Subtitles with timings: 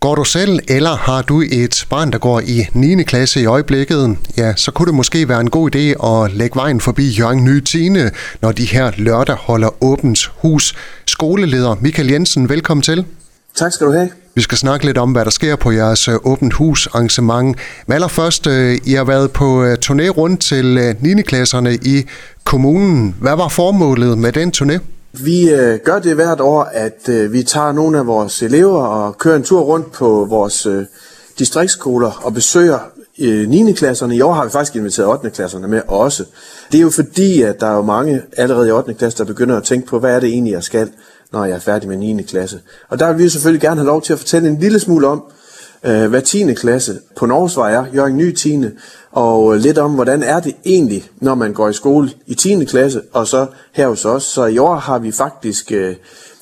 [0.00, 3.02] Går du selv, eller har du et barn, der går i 9.
[3.02, 6.80] klasse i øjeblikket, ja, så kunne det måske være en god idé at lægge vejen
[6.80, 8.10] forbi Jørgen Nye Tine,
[8.42, 10.74] når de her lørdag holder åbent hus.
[11.06, 13.04] Skoleleder Michael Jensen, velkommen til.
[13.56, 14.10] Tak skal du have.
[14.34, 17.56] Vi skal snakke lidt om, hvad der sker på jeres øh, åbent hus arrangement.
[17.86, 21.22] Men allerførst, øh, I har været på øh, turné rundt til 9.
[21.22, 22.04] klasserne i
[22.44, 23.14] kommunen.
[23.20, 24.78] Hvad var formålet med den turné?
[25.12, 29.18] Vi øh, gør det hvert år, at øh, vi tager nogle af vores elever og
[29.18, 30.84] kører en tur rundt på vores øh,
[31.38, 32.78] distriktsskoler og besøger
[33.20, 33.72] øh, 9.
[33.72, 34.16] klasserne.
[34.16, 35.30] I år har vi faktisk inviteret 8.
[35.30, 36.24] klasserne med også.
[36.72, 38.94] Det er jo fordi, at der er jo mange allerede i 8.
[38.94, 40.90] klasse, der begynder at tænke på, hvad er det egentlig, jeg skal,
[41.32, 42.22] når jeg er færdig med 9.
[42.22, 42.60] klasse.
[42.88, 45.22] Og der vil vi selvfølgelig gerne have lov til at fortælle en lille smule om,
[45.84, 46.54] øh, hvad 10.
[46.54, 48.64] klasse på Norgesvej er, Jørgen Ny 10.
[49.12, 52.64] Og øh, lidt om, hvordan er det egentlig, når man går i skole i 10.
[52.64, 54.22] klasse, og så her hos os.
[54.22, 55.94] Så i år har vi faktisk, øh,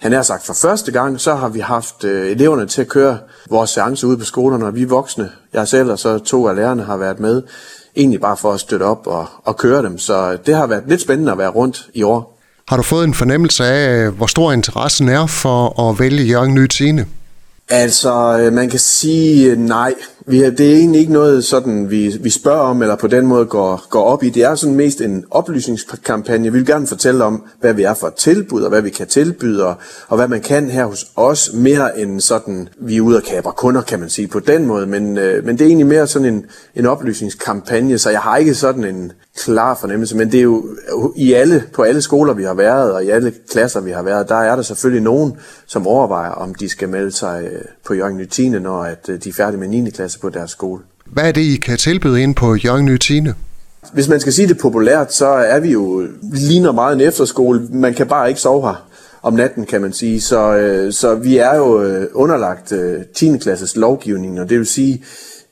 [0.00, 3.18] han har sagt for første gang, så har vi haft øh, eleverne til at køre
[3.50, 6.82] vores seance ude på skolerne, og vi voksne, jeg selv og så to af lærerne
[6.82, 7.42] har været med,
[7.96, 9.98] egentlig bare for at støtte op og, og køre dem.
[9.98, 12.38] Så øh, det har været lidt spændende at være rundt i år.
[12.68, 16.54] Har du fået en fornemmelse af, øh, hvor stor interessen er for at vælge Jørgen
[16.54, 16.66] Ny
[17.68, 19.94] Altså, øh, man kan sige øh, nej.
[20.26, 23.46] Vi, det er egentlig ikke noget sådan, vi, vi spørger om, eller på den måde
[23.46, 24.30] går, går op i.
[24.30, 26.52] Det er sådan mest en oplysningskampagne.
[26.52, 29.06] Vi vil gerne fortælle om, hvad vi er for et tilbud, og hvad vi kan
[29.06, 29.74] tilbyde, og,
[30.08, 33.50] og hvad man kan her hos os, mere end sådan, vi er ude og kaber
[33.50, 34.86] kunder, kan man sige på den måde.
[34.86, 38.54] Men, øh, men det er egentlig mere sådan en, en oplysningskampagne, så jeg har ikke
[38.54, 40.16] sådan en klar fornemmelse.
[40.16, 40.64] Men det er jo
[41.16, 44.28] i alle, på alle skoler, vi har været, og i alle klasser, vi har været,
[44.28, 45.36] der er der selvfølgelig nogen,
[45.66, 49.28] som overvejer, om de skal melde sig øh, på Jørgen Nytine, når at øh, de
[49.28, 49.90] er færdige med 9.
[49.90, 50.82] klasse på deres skole.
[51.06, 53.34] Hvad er det, I kan tilbyde ind på Jørgen Nytine?
[53.92, 57.68] Hvis man skal sige det populært, så er vi jo ligner meget en efterskole.
[57.70, 58.88] Man kan bare ikke sove her
[59.22, 60.20] om natten, kan man sige.
[60.20, 62.72] Så, øh, så vi er jo underlagt
[63.14, 63.38] 10.
[63.38, 65.04] klasses lovgivning, og det vil sige,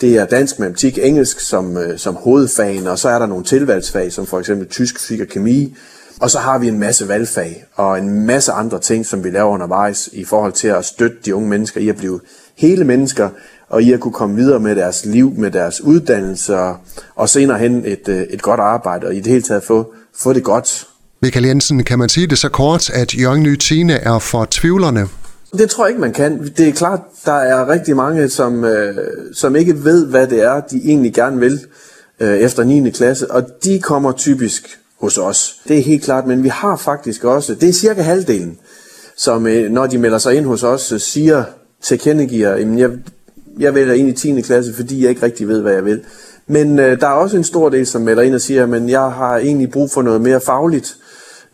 [0.00, 4.26] det er dansk, matematik, engelsk som, som hovedfag, og så er der nogle tilvalgsfag, som
[4.26, 5.74] for eksempel tysk, fysik og kemi,
[6.20, 9.50] og så har vi en masse valgfag og en masse andre ting, som vi laver
[9.50, 12.20] undervejs i forhold til at støtte de unge mennesker i at blive
[12.56, 13.28] hele mennesker,
[13.70, 16.56] og i at kunne komme videre med deres liv, med deres uddannelse,
[17.14, 20.32] og senere hen et, øh, et godt arbejde, og i det hele taget få, få
[20.32, 20.86] det godt.
[21.22, 25.08] Michael Jensen, kan man sige det så kort, at Jørgen Nytine er for tvivlerne?
[25.58, 26.52] Det tror jeg ikke, man kan.
[26.56, 28.96] Det er klart, der er rigtig mange, som, øh,
[29.34, 31.60] som ikke ved, hvad det er, de egentlig gerne vil
[32.20, 32.90] øh, efter 9.
[32.90, 35.56] klasse, og de kommer typisk hos os.
[35.68, 38.58] Det er helt klart, men vi har faktisk også, det er cirka halvdelen,
[39.16, 41.44] som øh, når de melder sig ind hos os, siger,
[41.82, 42.90] tilkendegiver, at jeg,
[43.58, 44.40] jeg vælger ind i 10.
[44.40, 46.00] klasse, fordi jeg ikke rigtig ved, hvad jeg vil.
[46.46, 49.00] Men øh, der er også en stor del, som melder ind og siger, at jeg
[49.00, 50.96] har egentlig brug for noget mere fagligt,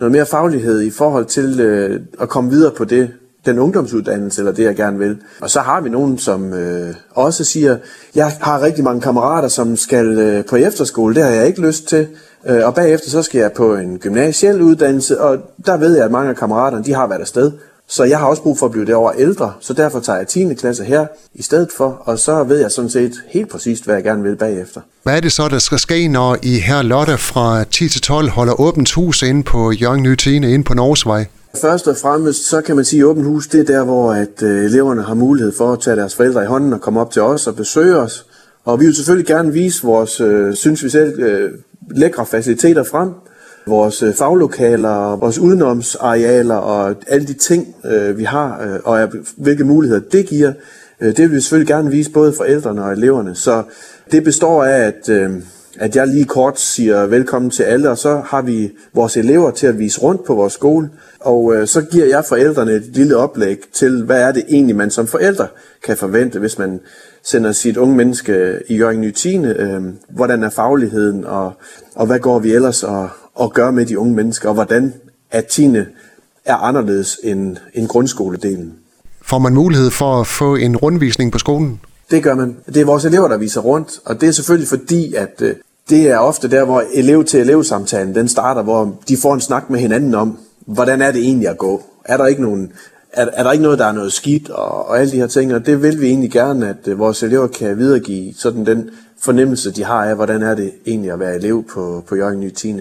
[0.00, 3.10] noget mere faglighed i forhold til øh, at komme videre på det,
[3.46, 5.18] den ungdomsuddannelse, eller det jeg gerne vil.
[5.40, 7.76] Og så har vi nogen, som øh, også siger,
[8.14, 11.88] jeg har rigtig mange kammerater, som skal øh, på efterskole, det har jeg ikke lyst
[11.88, 12.08] til.
[12.46, 16.10] Øh, og bagefter så skal jeg på en gymnasiel uddannelse, og der ved jeg, at
[16.10, 17.52] mange af kammeraterne, de har været afsted.
[17.88, 20.54] Så jeg har også brug for at blive derovre ældre, så derfor tager jeg 10.
[20.54, 24.04] klasse her i stedet for, og så ved jeg sådan set helt præcist, hvad jeg
[24.04, 24.80] gerne vil bagefter.
[25.02, 28.28] Hvad er det så, der skal ske, når I her Lotte fra 10 til 12
[28.28, 31.24] holder åbent hus inde på Jørgen Nytine, inde på Norgesvej?
[31.60, 34.42] Først og fremmest, så kan man sige, at åbent hus, det er der, hvor at,
[34.42, 37.22] øh, eleverne har mulighed for at tage deres forældre i hånden og komme op til
[37.22, 38.26] os og besøge os.
[38.64, 41.50] Og vi vil selvfølgelig gerne vise vores, øh, synes vi selv, øh,
[41.90, 43.10] lækre faciliteter frem.
[43.68, 49.64] Vores øh, faglokaler, vores udenomsarealer og alle de ting, øh, vi har, øh, og hvilke
[49.64, 50.52] muligheder det giver,
[51.00, 53.34] det vil vi selvfølgelig gerne vise både forældrene og eleverne.
[53.34, 53.62] Så
[54.10, 55.08] det består af, at,
[55.78, 59.66] at jeg lige kort siger velkommen til alle, og så har vi vores elever til
[59.66, 60.90] at vise rundt på vores skole,
[61.20, 65.06] og så giver jeg forældrene et lille oplæg til, hvad er det egentlig, man som
[65.06, 65.46] forældre
[65.84, 66.80] kan forvente, hvis man
[67.22, 71.52] sender sit unge menneske i Jørgen Nytine, øh, hvordan er fagligheden, og,
[71.94, 74.94] og hvad går vi ellers og, og gør med de unge mennesker, og hvordan
[75.30, 75.76] at 10.
[76.44, 78.74] er anderledes end, end grundskoledelen.
[79.22, 81.80] Får man mulighed for at få en rundvisning på skolen?
[82.10, 82.56] Det gør man.
[82.66, 85.54] Det er vores elever, der viser rundt, og det er selvfølgelig fordi, at øh,
[85.90, 89.70] det er ofte der, hvor elev til elevsamtalen den starter, hvor de får en snak
[89.70, 91.82] med hinanden om, hvordan er det egentlig at gå?
[92.04, 92.72] Er der ikke nogen
[93.16, 95.54] er, er der ikke noget, der er noget skidt og, og alle de her ting,
[95.54, 98.90] og det vil vi egentlig gerne, at uh, vores elever kan videregive sådan den
[99.20, 102.50] fornemmelse, de har af, hvordan er det egentlig at være elev på, på Jørgen Ny
[102.50, 102.74] 10.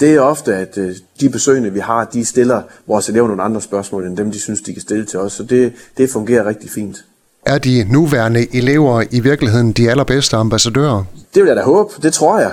[0.00, 3.60] Det er ofte, at uh, de besøgende, vi har, de stiller vores elever nogle andre
[3.60, 6.70] spørgsmål, end dem, de synes, de kan stille til os, så det, det fungerer rigtig
[6.70, 7.04] fint.
[7.46, 11.04] Er de nuværende elever i virkeligheden de allerbedste ambassadører?
[11.34, 11.94] Det vil jeg da håbe.
[12.02, 12.52] Det tror jeg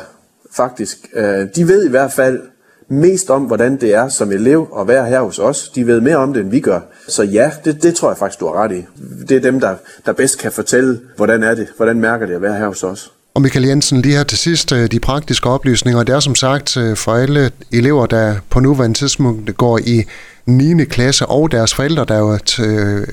[0.51, 0.97] faktisk.
[1.15, 1.23] Uh,
[1.55, 2.41] de ved i hvert fald
[2.89, 5.69] mest om, hvordan det er som elev at være her hos os.
[5.69, 6.79] De ved mere om det, end vi gør.
[7.07, 8.85] Så ja, det, det tror jeg faktisk, du har ret i.
[9.29, 12.41] Det er dem, der, der bedst kan fortælle, hvordan er det, hvordan mærker det at
[12.41, 13.11] være her hos os.
[13.37, 16.03] Og Michael Jensen, lige her til sidst, øh, de praktiske oplysninger.
[16.03, 20.03] Det er som sagt øh, for alle elever, der på nuværende tidspunkt går i
[20.45, 20.85] 9.
[20.85, 23.07] klasse, og deres forældre, der er jo et, øh,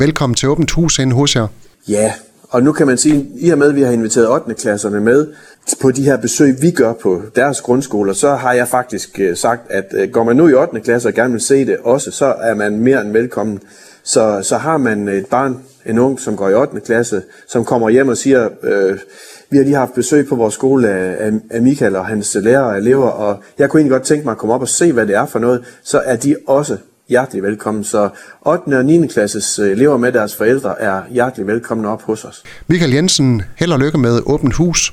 [0.00, 1.46] velkommen til åbent hus ind hos jer.
[1.88, 2.12] Ja,
[2.48, 4.54] og nu kan man sige, i og med at vi har inviteret 8.
[4.54, 5.26] klasserne med
[5.80, 9.70] på de her besøg, vi gør på deres grundskoler, så har jeg faktisk øh, sagt,
[9.70, 10.80] at øh, går man nu i 8.
[10.80, 13.60] klasse og gerne vil se det også, så er man mere end velkommen.
[14.04, 16.80] Så, så har man et barn, en ung, som går i 8.
[16.80, 18.98] klasse, som kommer hjem og siger, øh,
[19.50, 22.78] vi har lige haft besøg på vores skole af, af Michael og hans lærere og
[22.78, 25.16] elever, og jeg kunne egentlig godt tænke mig at komme op og se, hvad det
[25.16, 26.76] er for noget, så er de også
[27.08, 27.84] hjertelig velkommen.
[27.84, 28.08] Så
[28.46, 28.78] 8.
[28.78, 29.06] og 9.
[29.06, 32.42] klasses øh, elever med deres forældre er hjertelig velkommen op hos os.
[32.66, 34.92] Michael Jensen, held og lykke med Åbent Hus.